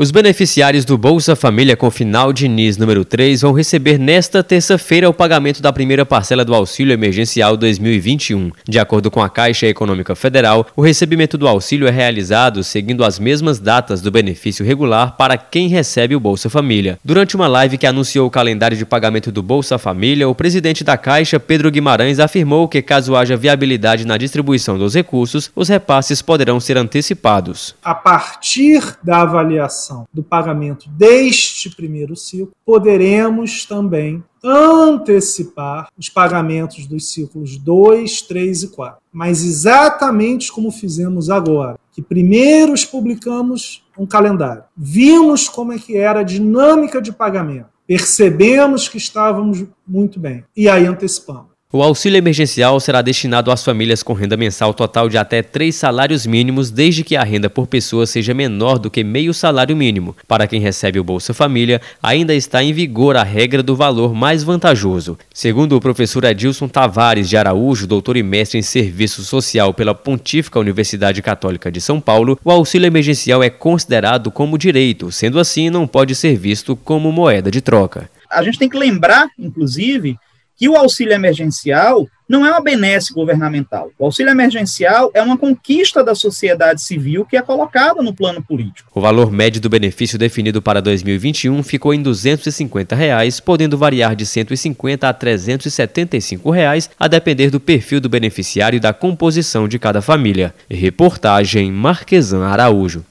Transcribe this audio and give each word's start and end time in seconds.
Os 0.00 0.10
beneficiários 0.10 0.86
do 0.86 0.96
Bolsa 0.96 1.36
Família 1.36 1.76
com 1.76 1.90
final 1.90 2.32
de 2.32 2.48
NIS 2.48 2.78
número 2.78 3.04
3 3.04 3.42
vão 3.42 3.52
receber 3.52 3.98
nesta 3.98 4.42
terça-feira 4.42 5.10
o 5.10 5.12
pagamento 5.12 5.60
da 5.60 5.74
primeira 5.74 6.06
parcela 6.06 6.42
do 6.42 6.54
Auxílio 6.54 6.94
Emergencial 6.94 7.54
2021. 7.54 8.50
De 8.66 8.78
acordo 8.78 9.10
com 9.10 9.22
a 9.22 9.28
Caixa 9.28 9.66
Econômica 9.66 10.16
Federal, 10.16 10.66
o 10.74 10.80
recebimento 10.80 11.36
do 11.36 11.46
auxílio 11.46 11.86
é 11.86 11.90
realizado 11.90 12.64
seguindo 12.64 13.04
as 13.04 13.18
mesmas 13.18 13.58
datas 13.58 14.00
do 14.00 14.10
benefício 14.10 14.64
regular 14.64 15.18
para 15.18 15.36
quem 15.36 15.68
recebe 15.68 16.16
o 16.16 16.20
Bolsa 16.20 16.48
Família. 16.48 16.98
Durante 17.04 17.36
uma 17.36 17.46
live 17.46 17.76
que 17.76 17.86
anunciou 17.86 18.26
o 18.26 18.30
calendário 18.30 18.78
de 18.78 18.86
pagamento 18.86 19.30
do 19.30 19.42
Bolsa 19.42 19.76
Família, 19.76 20.26
o 20.26 20.34
presidente 20.34 20.82
da 20.82 20.96
Caixa, 20.96 21.38
Pedro 21.38 21.70
Guimarães, 21.70 22.18
afirmou 22.18 22.68
que 22.68 22.80
caso 22.80 23.14
haja 23.14 23.36
viabilidade 23.36 24.06
na 24.06 24.16
distribuição 24.16 24.78
dos 24.78 24.94
recursos, 24.94 25.50
os 25.54 25.68
repasses 25.68 26.22
poderão 26.22 26.58
ser 26.58 26.78
antecipados. 26.78 27.74
A 27.84 27.94
partir 27.94 28.96
da 29.04 29.20
avaliação 29.20 29.89
do 30.12 30.22
pagamento 30.22 30.88
deste 30.90 31.70
primeiro 31.70 32.16
ciclo, 32.16 32.52
poderemos 32.64 33.64
também 33.64 34.22
antecipar 34.42 35.88
os 35.98 36.08
pagamentos 36.08 36.86
dos 36.86 37.12
ciclos 37.12 37.56
2, 37.58 38.22
3 38.22 38.62
e 38.62 38.68
4. 38.68 39.00
Mas 39.12 39.44
exatamente 39.44 40.50
como 40.50 40.70
fizemos 40.70 41.28
agora, 41.28 41.78
que 41.92 42.00
primeiro 42.00 42.74
publicamos 42.90 43.84
um 43.98 44.06
calendário, 44.06 44.64
vimos 44.76 45.48
como 45.48 45.72
é 45.72 45.78
que 45.78 45.96
era 45.96 46.20
a 46.20 46.24
dinâmica 46.24 47.02
de 47.02 47.12
pagamento, 47.12 47.68
percebemos 47.86 48.88
que 48.88 48.96
estávamos 48.96 49.64
muito 49.86 50.18
bem 50.18 50.44
e 50.56 50.68
aí 50.68 50.86
antecipamos. 50.86 51.49
O 51.72 51.84
auxílio 51.84 52.18
emergencial 52.18 52.80
será 52.80 53.00
destinado 53.00 53.48
às 53.48 53.62
famílias 53.62 54.02
com 54.02 54.12
renda 54.12 54.36
mensal 54.36 54.74
total 54.74 55.08
de 55.08 55.16
até 55.16 55.40
três 55.40 55.76
salários 55.76 56.26
mínimos, 56.26 56.68
desde 56.68 57.04
que 57.04 57.14
a 57.14 57.22
renda 57.22 57.48
por 57.48 57.68
pessoa 57.68 58.08
seja 58.08 58.34
menor 58.34 58.76
do 58.76 58.90
que 58.90 59.04
meio 59.04 59.32
salário 59.32 59.76
mínimo. 59.76 60.16
Para 60.26 60.48
quem 60.48 60.60
recebe 60.60 60.98
o 60.98 61.04
Bolsa 61.04 61.32
Família, 61.32 61.80
ainda 62.02 62.34
está 62.34 62.60
em 62.60 62.72
vigor 62.72 63.16
a 63.16 63.22
regra 63.22 63.62
do 63.62 63.76
valor 63.76 64.12
mais 64.12 64.42
vantajoso. 64.42 65.16
Segundo 65.32 65.76
o 65.76 65.80
professor 65.80 66.24
Edilson 66.24 66.66
Tavares 66.66 67.28
de 67.28 67.36
Araújo, 67.36 67.86
doutor 67.86 68.16
e 68.16 68.22
mestre 68.24 68.58
em 68.58 68.62
Serviço 68.62 69.22
Social 69.22 69.72
pela 69.72 69.94
Pontífica 69.94 70.58
Universidade 70.58 71.22
Católica 71.22 71.70
de 71.70 71.80
São 71.80 72.00
Paulo, 72.00 72.36
o 72.44 72.50
auxílio 72.50 72.88
emergencial 72.88 73.44
é 73.44 73.48
considerado 73.48 74.32
como 74.32 74.58
direito, 74.58 75.12
sendo 75.12 75.38
assim, 75.38 75.70
não 75.70 75.86
pode 75.86 76.16
ser 76.16 76.36
visto 76.36 76.74
como 76.74 77.12
moeda 77.12 77.48
de 77.48 77.60
troca. 77.60 78.10
A 78.28 78.42
gente 78.42 78.58
tem 78.58 78.68
que 78.68 78.76
lembrar, 78.76 79.28
inclusive, 79.38 80.18
que 80.60 80.68
o 80.68 80.76
auxílio 80.76 81.14
emergencial 81.14 82.06
não 82.28 82.46
é 82.46 82.50
uma 82.50 82.60
benesse 82.60 83.14
governamental. 83.14 83.90
O 83.98 84.04
auxílio 84.04 84.30
emergencial 84.30 85.10
é 85.14 85.22
uma 85.22 85.38
conquista 85.38 86.04
da 86.04 86.14
sociedade 86.14 86.82
civil 86.82 87.24
que 87.24 87.36
é 87.36 87.42
colocada 87.42 88.02
no 88.02 88.14
plano 88.14 88.42
político. 88.42 88.88
O 88.94 89.00
valor 89.00 89.32
médio 89.32 89.58
do 89.58 89.70
benefício 89.70 90.18
definido 90.18 90.60
para 90.60 90.82
2021 90.82 91.62
ficou 91.62 91.94
em 91.94 92.02
250 92.02 92.94
reais, 92.94 93.40
podendo 93.40 93.78
variar 93.78 94.14
de 94.14 94.24
R$ 94.24 94.30
150 94.30 95.08
a 95.08 95.14
375 95.14 96.50
reais, 96.50 96.90
a 97.00 97.08
depender 97.08 97.48
do 97.48 97.58
perfil 97.58 97.98
do 97.98 98.08
beneficiário 98.10 98.76
e 98.76 98.80
da 98.80 98.92
composição 98.92 99.66
de 99.66 99.78
cada 99.78 100.02
família. 100.02 100.54
Reportagem 100.70 101.72
Marquesan 101.72 102.44
Araújo. 102.44 103.02